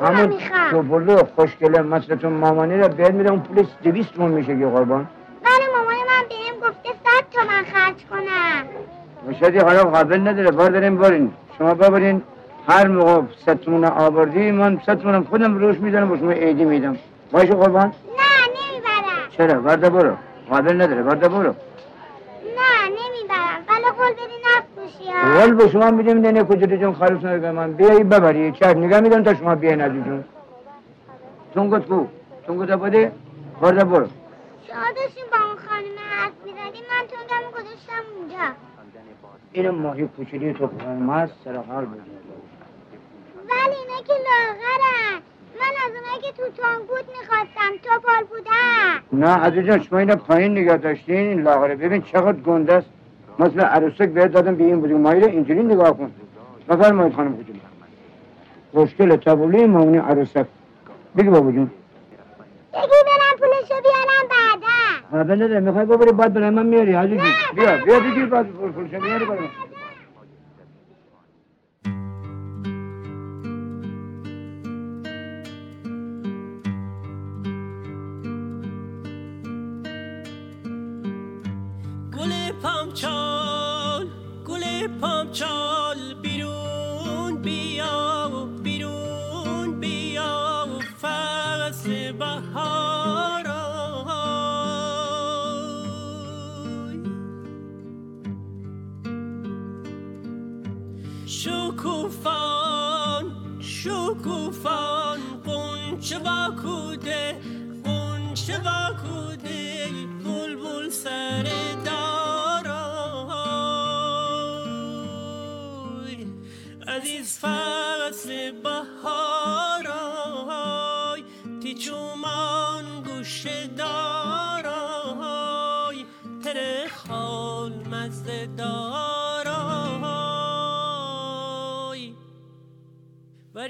همون 0.00 0.38
توپلو 0.70 1.18
خوشگله 1.36 1.82
مثلتون 1.82 2.32
مامانی 2.32 2.78
رو 2.78 2.88
بیاد 2.88 3.12
میره 3.12 3.30
اون 3.30 3.40
پولش 3.40 3.66
دویست 3.82 4.12
تومن 4.12 4.30
میشه 4.30 4.58
که 4.58 4.66
قربان. 4.66 5.06
ولی 5.44 5.66
مامان 5.76 5.94
من 5.94 6.24
بهم 6.28 6.68
گفته 6.68 6.88
صد 6.88 7.24
تومن 7.30 7.64
خرج 7.72 7.96
کنم. 8.10 9.34
شدی 9.40 9.58
حالا 9.58 9.84
قابل 9.84 10.28
نداره. 10.28 10.50
بار 10.50 10.70
داریم 10.70 10.96
بارین 10.96 11.32
شما 11.58 11.74
ببرین. 11.74 12.22
هر 12.68 12.88
موقع 12.88 13.22
ست 13.42 13.54
تومن 13.54 13.84
آوردی 13.84 14.50
من 14.50 14.78
ست 14.82 14.94
تومنم 14.94 15.24
خودم 15.24 15.58
روش 15.58 15.76
می‌زنم 15.76 16.08
با 16.08 16.16
شما 16.16 16.30
عیدی 16.30 16.64
میدم. 16.64 16.96
باشه 17.32 17.54
قربان؟ 17.54 17.86
نه 17.86 17.92
نمی‌برم. 18.56 19.30
چرا؟ 19.36 19.60
برده 19.60 19.90
برو. 19.90 20.16
قابل 20.50 20.82
نداره. 20.82 21.02
برده 21.02 21.28
برو. 21.28 21.54
قول 25.36 25.54
به 25.54 25.68
شما 25.68 25.90
میدیم 25.90 26.18
نه 26.18 26.32
نه 26.32 26.44
کجا 26.44 26.66
جون 26.66 26.94
خالص 26.94 27.24
نگه 27.24 27.50
من 27.50 27.72
بیایی 27.72 28.04
ببری. 28.04 28.52
چرا 28.52 28.72
نگه 28.72 29.00
میدم 29.00 29.22
تا 29.22 29.34
شما 29.34 29.54
بیاین 29.54 29.80
عزیزون 29.80 30.24
تونگت 31.54 31.86
کو؟ 31.86 32.06
تونگت 32.46 32.70
بده 32.70 33.12
برده 33.60 33.84
برو. 33.84 34.06
شما 34.66 34.86
داشتیم 34.96 35.24
با 35.32 35.38
اون 35.46 35.56
خانم 35.68 35.96
حرف 36.10 36.32
می‌زدیم 36.44 36.84
من 36.90 37.04
تونگم 37.12 37.44
گذاشتم 37.56 38.02
اونجا. 38.16 38.44
این 39.52 39.70
ماهی 39.70 40.08
کوچولی 40.16 40.52
تو 40.52 40.68
خانم 40.84 41.10
هست 41.10 41.32
سر 41.44 41.56
حال 41.56 41.84
بده 41.84 42.00
ولی 43.48 43.76
اینا 43.76 43.98
که 44.06 44.12
لاغرن. 44.12 45.22
من 45.60 45.72
از 45.84 45.92
اونایی 45.96 46.20
که 46.22 46.32
تو 46.32 46.62
تانگود 46.62 47.04
می‌خواستم. 47.20 47.70
تو 47.82 48.00
پال 48.00 48.24
بودم 48.24 49.02
نه 49.12 49.36
عزیزان 49.36 49.82
شما 49.82 49.98
اینو 49.98 50.16
پایین 50.16 50.52
نگاه 50.52 50.76
داشتین 50.76 51.16
این 51.16 51.42
لاغره. 51.42 51.74
ببین 51.76 52.02
چقدر 52.02 52.40
گنده 52.40 52.72
است. 52.74 52.90
مثل 53.38 53.60
عروسک 53.60 54.08
بهت 54.08 54.32
دادم 54.32 54.54
به 54.54 54.64
این 54.64 54.80
بودی 54.80 54.94
ماهی 54.94 55.20
رو 55.20 55.26
اینجوری 55.26 55.62
نگاه 55.62 55.98
کن. 55.98 56.10
بفرمایید 56.68 57.14
خانم 57.14 57.36
کوچولی 57.36 57.60
خوشگل 58.72 59.16
تبولی 59.16 59.66
مامونی 59.66 59.98
عروسک. 59.98 60.46
بگی 61.16 61.28
بابا 61.28 61.52
جون. 61.52 61.70
بگی 62.74 62.86
برم 63.06 63.38
پولشو 63.38 63.82
بیارم 63.82 64.26
بعدا. 64.30 65.06
حالا 65.10 65.34
نداره 65.34 65.60
می‌خوای 65.60 65.86
ببری 65.86 66.12
بعد 66.12 66.32
برای 66.34 66.50
من 66.50 66.66
میاری 66.66 66.92
حاجی 66.92 67.16
جون 67.16 67.26
بیا 67.54 67.76
بیا 67.84 68.00
بگیر 68.00 68.26
بعد 68.26 68.46
پول 68.46 68.72
پولشو 68.72 69.00
میاری 69.00 69.24
برای 69.24 69.40
من. 69.40 69.46
پامچال 82.96 84.06
گل 84.46 84.64
پامچال 85.00 86.14
بیرون 86.22 86.35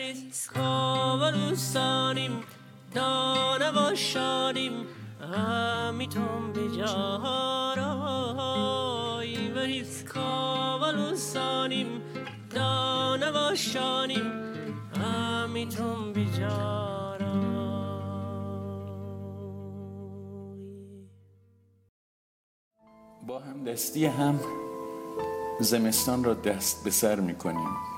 بریز 0.07 0.47
کاولوسانیم 0.55 2.45
دانه 2.95 3.73
باشانیم 3.73 4.73
همیتون 5.35 6.53
بجارای 6.53 7.89
بریز 9.49 10.05
کاولوسانیم 10.05 12.03
دانه 12.51 13.33
باشانیم 13.33 14.33
همیتون 15.03 16.13
بجارای 16.13 17.27
با 23.27 23.39
هم 23.39 23.65
دستی 23.65 24.07
هم 24.07 24.41
زمستان 25.61 26.25
را 26.25 26.35
دست 26.35 26.85
به 26.85 26.91
سر 26.91 27.21
می 27.21 27.35
کنیم 27.35 27.96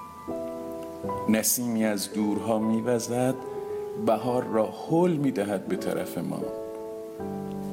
نسیمی 1.29 1.85
از 1.85 2.13
دورها 2.13 2.59
می 2.59 2.81
وزد 2.81 3.35
بهار 4.07 4.45
را 4.45 4.67
حل 4.67 5.13
می 5.13 5.31
دهد 5.31 5.69
به 5.69 5.77
طرف 5.77 6.19
ما. 6.19 6.43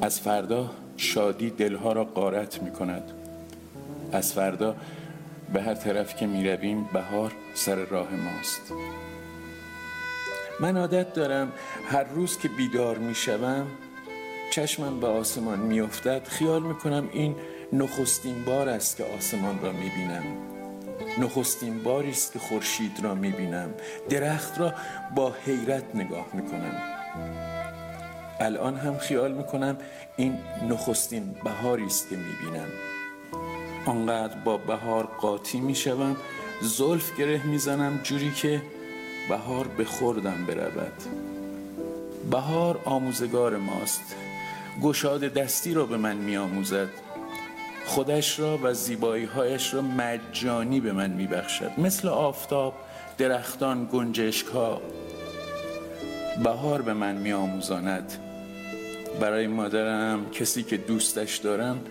از 0.02 0.20
فردا 0.20 0.70
شادی 0.98 1.50
دلها 1.50 1.94
را 1.94 2.04
قارت 2.04 2.64
می 2.64 2.72
کند 2.72 3.12
از 4.12 4.34
فردا 4.34 4.76
به 5.54 5.62
هر 5.62 5.74
طرف 5.74 6.16
که 6.16 6.28
می 6.28 6.50
رویم 6.50 6.90
بهار 6.94 7.32
سر 7.54 7.76
راه 7.76 8.08
ماست. 8.12 8.74
من 10.60 10.78
عادت 10.78 11.14
دارم 11.14 11.52
هر 11.86 12.04
روز 12.04 12.38
که 12.38 12.48
بیدار 12.48 12.98
می 12.98 13.16
شوم 13.16 13.68
چشمم 14.52 15.00
به 15.00 15.08
آسمان 15.08 15.60
می 15.60 15.82
افتد 15.82 16.28
خیال 16.28 16.64
می 16.64 16.76
کنم 16.76 17.10
این 17.14 17.36
نخستین 17.74 18.44
بار 18.46 18.70
است 18.70 18.98
که 18.98 19.04
آسمان 19.18 19.60
را 19.62 19.72
می 19.72 19.90
بینم 19.90 20.55
نخستین 21.17 21.84
باری 21.84 22.10
است 22.10 22.34
که 22.34 22.39
خورشید 22.39 22.99
را 23.03 23.15
می 23.15 23.31
بینم 23.31 23.73
درخت 24.10 24.60
را 24.60 24.73
با 25.15 25.36
حیرت 25.45 25.95
نگاه 25.95 26.25
می 26.34 26.41
کنم 26.41 26.81
الان 28.39 28.75
هم 28.75 28.97
خیال 28.97 29.31
می 29.31 29.43
کنم 29.43 29.77
این 30.17 30.38
نخستین 30.69 31.36
بهاری 31.43 31.86
است 31.86 32.10
که 32.10 32.15
می 32.15 32.36
بینم 32.41 32.67
آنقدر 33.86 34.38
با 34.38 34.58
بهار 34.58 35.05
قاطی 35.05 35.60
می 35.60 35.75
شوم 35.75 36.15
زلف 36.62 37.17
گره 37.17 37.47
می 37.47 37.58
زنم 37.58 37.99
جوری 38.03 38.31
که 38.31 38.62
بهار 39.29 39.67
به 39.67 39.86
خوردم 39.86 40.45
برود. 40.45 40.93
بهار 42.31 42.79
آموزگار 42.86 43.58
ماست. 43.58 44.15
گشاد 44.81 45.21
دستی 45.21 45.73
را 45.73 45.86
به 45.86 45.97
من 45.97 46.15
می 46.15 46.38
آموزد 46.38 46.89
خودش 47.86 48.39
را 48.39 48.60
و 48.63 48.74
زیبایی 48.74 49.26
هایش 49.26 49.74
را 49.74 49.82
مجانی 49.82 50.80
به 50.80 50.91
من 50.91 51.10
می 51.10 51.28
بخشد 51.28 51.71
مثل 51.78 52.08
آفتاب 52.08 52.74
درختان 53.17 53.89
گنجشک 53.91 54.48
ها 54.48 54.82
بهار 56.43 56.82
به 56.82 56.93
من 56.93 57.15
می 57.15 57.34
آموزاند 57.34 58.13
برای 59.19 59.48
مادرم 59.48 60.30
کسی 60.30 60.63
که 60.63 60.78
دوستش 60.78 61.38
دارم 61.38 61.82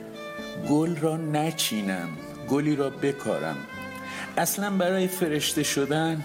گل 0.68 0.96
را 0.96 1.16
نچینم 1.16 2.08
گلی 2.48 2.76
را 2.76 2.90
بکارم. 2.90 3.56
اصلا 4.36 4.70
برای 4.70 5.08
فرشته 5.08 5.62
شدن 5.62 6.24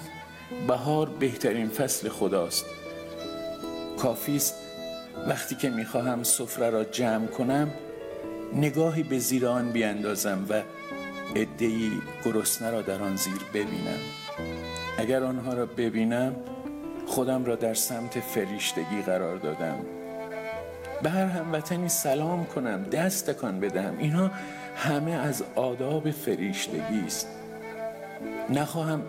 بهار 0.68 1.10
بهترین 1.10 1.70
فصل 1.70 2.10
خداست. 2.10 2.66
کافی 3.98 4.36
است 4.36 4.56
وقتی 5.28 5.56
که 5.56 5.70
می‌خواهم 5.70 6.24
سفره 6.24 6.70
را 6.70 6.84
جمع 6.84 7.28
کنم 7.28 7.72
نگاهی 8.54 9.04
به 9.04 9.20
زیر 9.20 9.48
آن 9.48 9.72
بیاندازم 9.72 10.46
و 10.50 10.62
ادهی 11.36 11.92
گرسنه 12.26 12.70
را 12.72 12.82
در 12.82 13.02
آن 13.02 13.16
زیر 13.16 13.42
ببینم. 13.54 14.00
اگر 14.98 15.24
آنها 15.24 15.54
را 15.54 15.66
ببینم 15.66 16.36
خودم 17.08 17.46
را 17.46 17.56
در 17.56 17.74
سمت 17.74 18.20
فریشتگی 18.20 19.02
قرار 19.06 19.38
دادم. 19.38 19.78
به 21.04 21.10
هر 21.10 21.26
هموطنی 21.26 21.90
سلام 21.90 22.46
کنم 22.46 22.84
دست 22.84 23.30
تکان 23.30 23.60
بدهم. 23.60 23.98
اینها 23.98 24.32
همه 24.76 25.12
از 25.12 25.44
آداب 25.56 26.12
فریشتگی 26.12 27.04
است. 27.06 27.28
نخواهم 28.50 29.02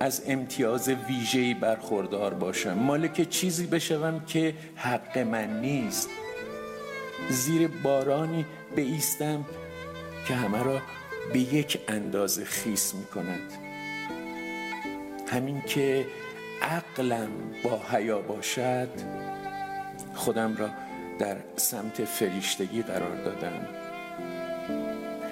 از 0.00 0.22
امتیاز 0.26 0.88
ویژه‌ای 0.88 1.54
برخوردار 1.54 2.34
باشم. 2.34 2.72
مالک 2.72 3.28
چیزی 3.28 3.66
بشوم 3.66 4.20
که 4.26 4.54
حق 4.76 5.18
من 5.18 5.60
نیست. 5.60 6.08
زیر 7.30 7.68
بارانی 7.82 8.44
ایستم 8.76 9.44
که 10.26 10.34
همه 10.34 10.62
را 10.62 10.80
به 11.32 11.38
یک 11.38 11.80
اندازه 11.88 12.44
خیس 12.44 12.94
می 12.94 13.04
کند 13.04 13.52
همین 15.28 15.62
که 15.62 16.06
عقلم 16.62 17.28
با 17.64 17.80
حیا 17.92 18.18
باشد 18.18 18.88
خودم 20.14 20.56
را 20.56 20.70
در 21.18 21.36
سمت 21.56 22.04
فریشتگی 22.04 22.82
قرار 22.82 23.24
دادم. 23.24 23.66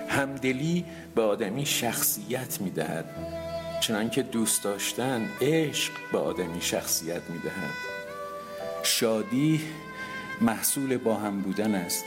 همدلی 0.09 0.85
به 1.15 1.23
آدمی 1.23 1.67
شخصیت 1.67 2.61
می 2.61 2.71
دهد 2.71 3.05
چنانکه 3.81 4.23
دوست 4.23 4.65
داشتن 4.65 5.29
عشق 5.41 5.93
به 6.13 6.19
آدمی 6.19 6.61
شخصیت 6.61 7.23
می 7.31 7.39
دهد 7.39 7.75
شادی 8.83 9.61
محصول 10.41 10.97
با 10.97 11.15
هم 11.15 11.41
بودن 11.41 11.75
است. 11.75 12.05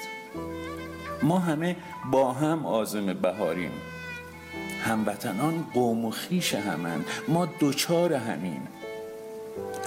ما 1.23 1.39
همه 1.39 1.75
با 2.11 2.33
هم 2.33 2.65
آزم 2.65 3.13
بهاریم. 3.13 3.71
هموطنان 4.83 5.65
قوم 5.73 6.05
و 6.05 6.11
خیش 6.11 6.53
همند. 6.53 7.05
ما 7.27 7.45
دوچار 7.45 8.13
همین 8.13 8.61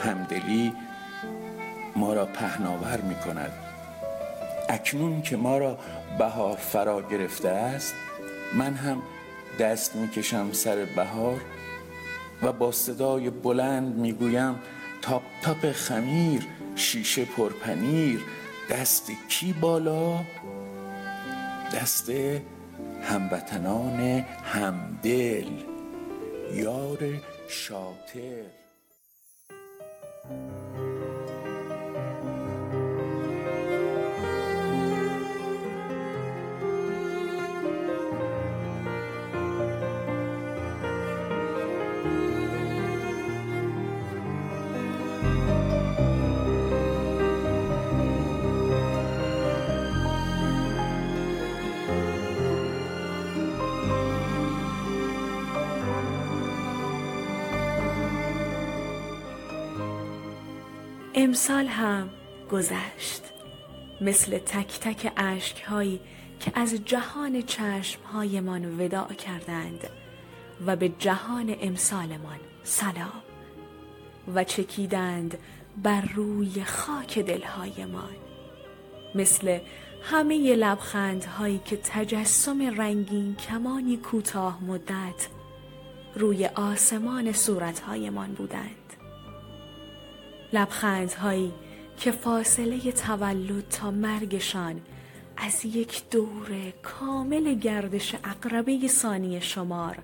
همدلی 0.04 0.72
ما 1.96 2.12
را 2.12 2.26
پهناور 2.26 3.00
می 3.00 3.14
کند 3.14 3.52
اکنون 4.68 5.22
که 5.22 5.36
ما 5.36 5.58
را 5.58 5.78
بهار 6.18 6.56
فرا 6.56 7.02
گرفته 7.02 7.48
است 7.48 7.94
من 8.54 8.74
هم 8.74 9.02
دست 9.60 9.96
می 9.96 10.08
کشم 10.08 10.52
سر 10.52 10.86
بهار 10.96 11.40
و 12.42 12.52
با 12.52 12.72
صدای 12.72 13.30
بلند 13.30 13.96
می 13.96 14.12
گویم 14.12 14.54
تاپ 15.02 15.22
تاپ 15.42 15.72
خمیر 15.72 16.46
شیشه 16.76 17.24
پرپنیر 17.24 18.20
دست 18.70 19.10
کی 19.28 19.52
بالا؟ 19.52 20.20
دست 21.74 22.10
هموطنان 23.02 24.00
همدل 24.44 25.48
یار 26.54 26.98
شاطر. 27.48 28.61
امسال 61.14 61.66
هم 61.66 62.10
گذشت. 62.50 63.22
مثل 64.00 64.38
تک 64.38 64.80
تک 64.80 65.12
اشک 65.16 65.62
هایی 65.62 66.00
که 66.40 66.52
از 66.54 66.74
جهان 66.84 67.42
چشم 67.42 68.00
هایمان 68.12 68.80
وداع 68.80 69.12
کردند 69.12 69.90
و 70.66 70.76
به 70.76 70.88
جهان 70.88 71.56
امسالمان 71.60 72.38
سلام 72.62 73.22
و 74.34 74.44
چکیدند 74.44 75.38
بر 75.82 76.00
روی 76.00 76.64
خاک 76.64 77.18
دلهایمان. 77.18 78.16
مثل 79.14 79.58
همه 80.02 80.54
لبخندهایی 80.54 81.60
که 81.64 81.76
تجسم 81.76 82.62
رنگین 82.80 83.36
کمانی 83.36 83.96
کوتاه 83.96 84.64
مدت 84.64 85.28
روی 86.14 86.46
آسمان 86.46 87.32
صورتهایمان 87.32 88.32
بودند. 88.32 88.81
لبخندهایی 90.52 91.52
که 91.96 92.10
فاصله 92.10 92.92
تولد 92.92 93.68
تا 93.68 93.90
مرگشان 93.90 94.80
از 95.36 95.64
یک 95.64 96.10
دور 96.10 96.72
کامل 96.82 97.54
گردش 97.54 98.14
اقربه 98.24 98.88
ثانیه 98.88 99.40
شمار 99.40 99.98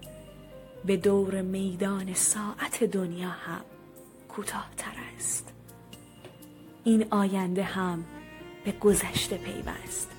به 0.85 0.97
دور 0.97 1.43
میدان 1.43 2.15
ساعت 2.15 2.85
دنیا 2.85 3.29
هم 3.29 3.61
کوتاهتر 4.29 4.93
است. 5.17 5.53
این 6.85 7.07
آینده 7.11 7.63
هم 7.63 8.05
به 8.65 8.73
گذشته 8.73 9.37
پیوست. 9.37 10.11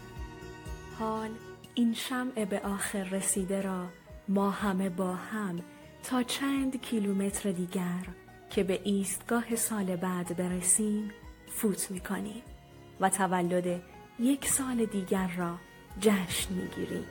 حال 0.99 1.29
این 1.75 1.93
شمع 1.93 2.45
به 2.45 2.59
آخر 2.59 3.03
رسیده 3.03 3.61
را 3.61 3.85
ما 4.27 4.51
همه 4.51 4.89
با 4.89 5.13
هم 5.13 5.59
تا 6.03 6.23
چند 6.23 6.81
کیلومتر 6.81 7.51
دیگر 7.51 8.07
که 8.49 8.63
به 8.63 8.79
ایستگاه 8.83 9.55
سال 9.55 9.95
بعد 9.95 10.37
برسیم 10.37 11.11
فوت 11.47 11.91
می‌کنیم 11.91 12.41
و 12.99 13.09
تولد 13.09 13.81
یک 14.19 14.47
سال 14.47 14.85
دیگر 14.85 15.31
را 15.37 15.55
جشن 16.01 16.53
می‌گیریم. 16.53 17.03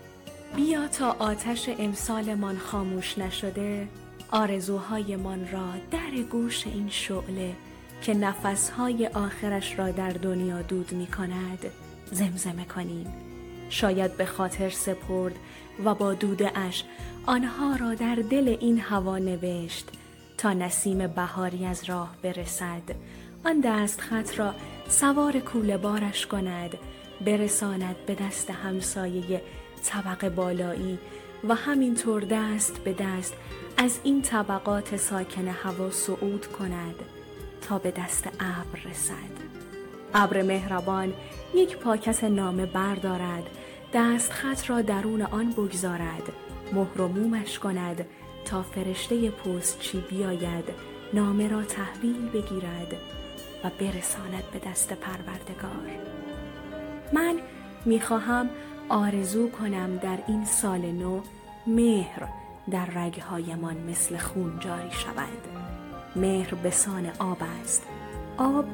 بیا 0.57 0.88
تا 0.88 1.11
آتش 1.18 1.68
امسالمان 1.79 2.59
خاموش 2.59 3.18
نشده 3.18 3.88
آرزوهایمان 4.31 5.48
را 5.53 5.72
در 5.90 6.22
گوش 6.31 6.66
این 6.66 6.88
شعله 6.88 7.57
که 8.03 8.14
نفسهای 8.14 9.07
آخرش 9.07 9.79
را 9.79 9.90
در 9.90 10.11
دنیا 10.11 10.62
دود 10.62 10.92
می 10.92 11.07
کند 11.07 11.64
زمزمه 12.12 12.64
کنیم. 12.64 13.07
شاید 13.70 14.16
به 14.16 14.27
خاطر 14.27 14.70
سپرد 14.70 15.35
و 15.85 15.94
با 15.94 16.14
دوده 16.14 16.59
اش 16.59 16.85
آنها 17.27 17.77
را 17.77 17.94
در 17.94 18.14
دل 18.14 18.57
این 18.61 18.81
هوا 18.81 19.18
نوشت 19.18 19.88
تا 20.38 20.53
نسیم 20.53 21.07
بهاری 21.07 21.66
از 21.66 21.85
راه 21.85 22.14
برسد. 22.22 22.83
آن 23.44 23.61
دست 23.61 24.01
خط 24.01 24.38
را 24.38 24.55
سوار 24.88 25.38
کوله 25.38 25.77
بارش 25.77 26.27
کند 26.27 26.79
برساند 27.27 27.96
به 28.07 28.14
دست 28.14 28.51
همسایه 28.51 29.42
طبق 29.85 30.29
بالایی 30.29 30.98
و 31.48 31.55
همینطور 31.55 32.24
دست 32.24 32.79
به 32.79 32.92
دست 32.92 33.35
از 33.77 34.01
این 34.05 34.22
طبقات 34.22 34.96
ساکن 34.96 35.48
هوا 35.48 35.90
صعود 35.90 36.46
کند 36.46 36.94
تا 37.68 37.79
به 37.79 37.90
دست 37.90 38.27
ابر 38.27 38.90
رسد. 38.90 39.59
ابر 40.14 40.42
مهربان 40.42 41.12
یک 41.55 41.77
پاکت 41.77 42.24
نامه 42.24 42.66
بردارد 42.66 43.46
دست 43.94 44.33
خط 44.33 44.70
را 44.70 44.83
درون 44.83 45.22
آن 45.22 45.53
بگذارد 45.53 46.33
مهر 46.72 47.01
مومش 47.01 47.59
کند 47.59 48.07
تا 48.49 48.63
فرشته 48.63 49.31
پستچی 49.31 50.01
بیاید 50.01 50.65
نامه 51.15 51.49
را 51.49 51.63
تحویل 51.63 52.29
بگیرد 52.29 52.95
و 53.65 53.71
برساند 53.81 54.45
به 54.53 54.71
دست 54.71 54.93
پروردگار. 54.93 55.91
من 57.13 57.35
می‌خواهم 57.85 58.51
آرزو 58.89 59.51
کنم 59.51 59.97
در 59.97 60.19
این 60.29 60.45
سال 60.45 60.81
نو 60.81 61.21
مهر 61.67 62.29
در 62.71 62.85
رگهایمان 62.85 63.77
مثل 63.77 64.17
خون 64.17 64.59
جاری 64.61 64.91
شود. 64.91 65.69
مهر 66.17 66.55
به 66.55 66.71
سان 66.71 67.11
آب 67.19 67.39
است. 67.63 67.87
آب 68.39 68.65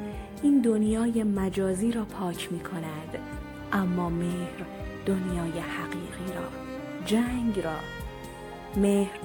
این 0.42 0.60
دنیای 0.60 1.22
مجازی 1.22 1.92
را 1.92 2.04
پاک 2.04 2.52
می 2.52 2.60
کند 2.60 3.18
اما 3.72 4.10
مهر 4.10 4.64
دنیای 5.06 5.58
حقیقی 5.58 6.32
را 6.36 6.48
جنگ 7.06 7.60
را. 7.60 7.76
مهر 8.76 9.18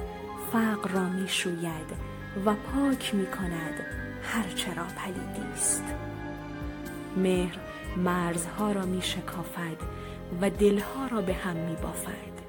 فقر 0.52 0.90
را 0.90 1.10
می 1.10 1.28
شوید 1.28 2.10
و 2.46 2.54
پاک 2.54 3.16
می 3.16 3.26
کند 3.26 3.74
هرچه 4.24 4.74
را 4.74 4.84
پلیدی 4.84 5.52
است. 5.54 5.84
مهر 7.18 7.58
مرزها 7.98 8.72
را 8.72 8.86
می 8.86 9.02
شکافد 9.02 9.78
و 10.42 10.50
دلها 10.50 11.08
را 11.12 11.22
به 11.22 11.34
هم 11.34 11.56
می 11.56 11.76
بافد 11.76 12.40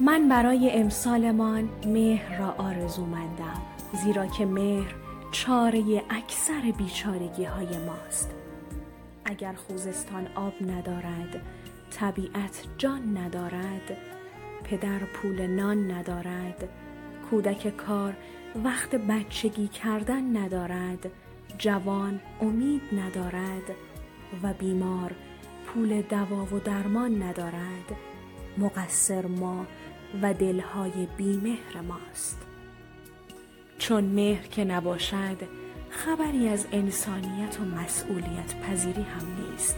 من 0.00 0.28
برای 0.28 0.70
امسالمان 0.70 1.68
مهر 1.86 2.38
را 2.38 2.50
آرزومندم 2.50 3.62
زیرا 4.04 4.26
که 4.26 4.46
مهر 4.46 4.94
چاره 5.32 6.02
اکثر 6.10 6.72
بیچارگی 6.78 7.44
های 7.44 7.78
ماست. 7.78 8.30
اگر 9.24 9.52
خوزستان 9.52 10.28
آب 10.34 10.52
ندارد 10.60 11.42
طبیعت 11.90 12.64
جان 12.78 13.18
ندارد 13.18 13.96
پدر 14.64 14.98
پول 14.98 15.46
نان 15.46 15.90
ندارد. 15.90 16.68
کودک 17.30 17.76
کار 17.76 18.14
وقت 18.64 18.94
بچگی 18.94 19.68
کردن 19.68 20.36
ندارد. 20.36 21.10
جوان 21.58 22.20
امید 22.40 22.82
ندارد 22.92 23.70
و 24.42 24.52
بیمار 24.52 25.12
پول 25.66 26.02
دوا 26.02 26.44
و 26.44 26.58
درمان 26.58 27.22
ندارد. 27.22 27.96
مقصر 28.58 29.26
ما 29.26 29.66
و 30.22 30.34
دلهای 30.34 31.08
بیمهر 31.16 31.80
ماست. 31.88 32.42
چون 33.78 34.04
مهر 34.04 34.46
که 34.46 34.64
نباشد 34.64 35.36
خبری 35.90 36.48
از 36.48 36.66
انسانیت 36.72 37.60
و 37.60 37.64
مسئولیت 37.64 38.60
پذیری 38.60 39.02
هم 39.02 39.50
نیست. 39.50 39.76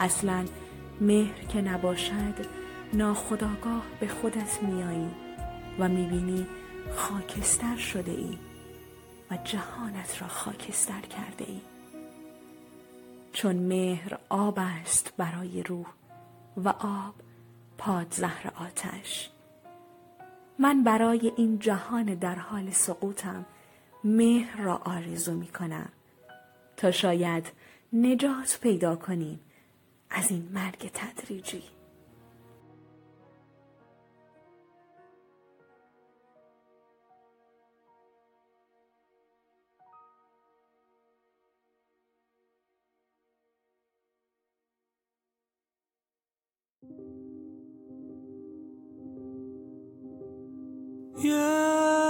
اصلا 0.00 0.44
مهر 1.00 1.44
که 1.48 1.60
نباشد 1.60 2.61
ناخداگاه 2.92 3.82
به 4.00 4.08
خودت 4.08 4.62
میایی 4.62 5.10
و 5.78 5.88
می‌بینی 5.88 6.46
خاکستر 6.94 7.76
شده 7.76 8.10
ای 8.10 8.38
و 9.30 9.38
جهانت 9.44 10.22
را 10.22 10.28
خاکستر 10.28 11.00
کرده 11.00 11.44
ای. 11.48 11.60
چون 13.32 13.56
مهر 13.56 14.18
آب 14.28 14.58
است 14.58 15.12
برای 15.16 15.62
روح 15.62 15.86
و 16.56 16.68
آب 16.68 17.14
پادزهر 17.78 18.52
آتش. 18.54 19.30
من 20.58 20.84
برای 20.84 21.32
این 21.36 21.58
جهان 21.58 22.04
در 22.04 22.34
حال 22.34 22.70
سقوطم 22.70 23.44
مهر 24.04 24.62
را 24.62 24.76
آرزو 24.84 25.34
می 25.34 25.48
کنم 25.48 25.88
تا 26.76 26.90
شاید 26.90 27.52
نجات 27.92 28.58
پیدا 28.62 28.96
کنیم 28.96 29.40
از 30.10 30.30
این 30.30 30.48
مرگ 30.52 30.90
تدریجی. 30.94 31.62
Yeah. 51.22 52.01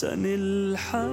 أحسن 0.00 0.26
الحال. 0.26 1.10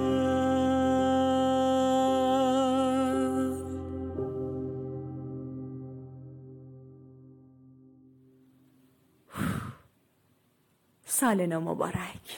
سال 11.06 11.48
نو 11.48 11.60
مبارک 11.60 12.37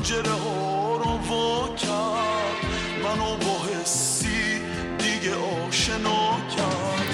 پنجره 0.00 0.32
ها 0.32 0.96
رو 0.96 1.10
وا 1.10 1.68
کرد. 1.76 2.56
منو 3.04 3.36
با 3.36 3.56
حسی 3.64 4.60
دیگه 4.98 5.34
آشنا 5.68 6.36
کرد. 6.56 7.08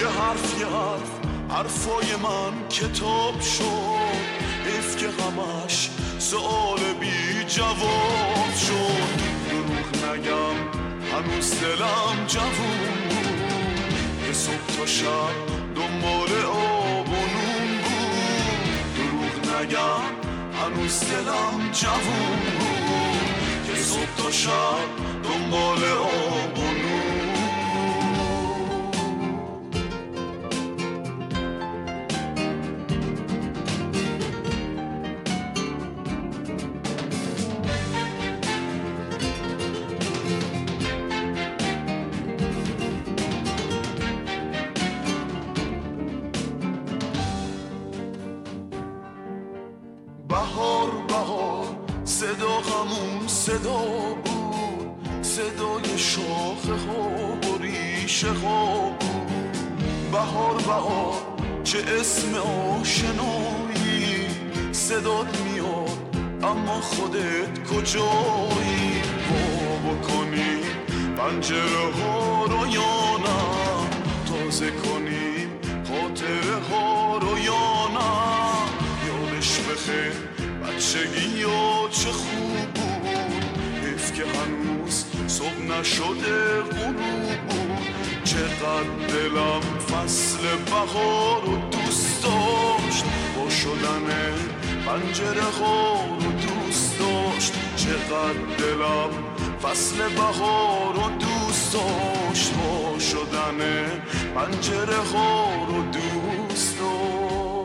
یه 0.00 0.08
حرف 0.08 0.60
یه 0.60 0.66
حرف 0.66 1.10
حرفای 1.48 2.16
من 2.16 2.68
کتاب 2.68 3.40
شد. 3.40 4.18
حیف 4.64 4.96
که 4.96 5.06
همش 5.06 5.90
سوال 6.18 6.78
بی 7.00 7.44
جواب 7.44 8.54
شد. 8.66 9.08
دروغ 9.50 9.88
نگم 10.04 10.56
هنوز 11.12 11.60
دلم 11.60 12.26
جوون 12.26 13.08
بود. 13.08 14.26
یه 14.26 14.32
صبح 14.32 14.76
تا 14.78 14.86
شب 14.86 15.34
دنبال 15.76 16.44
آب 16.46 17.08
و 17.08 17.12
نون 17.12 17.78
بود. 17.82 18.96
دروغ 18.96 19.60
نگم 19.60 20.27
هنوز 20.68 21.00
دلم 21.00 21.70
جوون 21.72 22.40
بود. 22.58 23.68
یه 23.68 23.82
صبح 23.82 24.14
تا 24.16 24.30
شب 24.30 24.88
دنبال 25.24 25.84
آب 25.84 26.67
صدای 55.38 55.98
شاخه 55.98 56.72
ها 56.72 57.08
و 57.32 57.62
ریشه 57.62 58.32
ها 58.32 58.92
بهار 60.12 60.54
بهار 60.54 61.14
چه 61.64 61.78
اسم 62.00 62.34
آشنایی. 62.34 64.26
صدات 64.72 65.40
میاد 65.40 66.16
اما 66.42 66.80
خودت 66.80 67.68
کجایی؟ 67.70 69.02
وا 69.30 69.92
بکنی 69.92 70.60
پنجره 71.16 71.92
ها 72.02 72.44
رو 72.44 72.66
یا 72.66 73.18
نه؟ 73.18 73.38
تازه 74.28 74.70
کنیم 74.70 75.50
خاطره 75.88 76.56
ها 76.70 77.18
رو 77.18 77.38
یا 77.38 77.88
نه؟ 77.94 78.10
یادش 79.06 79.58
بخیر 79.58 80.12
بچگی 80.62 81.38
یا 81.38 81.88
چه 81.90 82.10
خوب 82.12 82.72
بود؟ 82.74 83.08
حیف 83.84 84.12
که 84.12 84.24
هنوز 84.24 85.04
صبح 85.38 85.78
نشده 85.78 86.62
غروب 86.62 87.78
چقدر 88.24 89.06
دلم 89.08 89.60
فصل 89.60 90.56
بهار 90.70 91.42
رو 91.42 91.56
دوست 91.56 92.22
داشت. 92.22 93.04
با 93.36 93.50
شدن 93.50 94.06
پنجره 94.86 95.42
ها 95.60 96.04
رو 96.20 96.32
دوست 96.32 96.98
داشت. 96.98 97.52
چقدر 97.76 98.56
دلم 98.58 99.10
فصل 99.62 100.08
بهار 100.08 100.94
رو 100.94 101.10
دوست 101.10 101.72
داشت. 101.72 102.52
با 102.54 102.98
شدن 102.98 103.58
پنجره 104.34 105.02
ها 105.12 105.46
رو 105.68 105.82
دوست 105.82 106.78
داشت. 106.78 107.57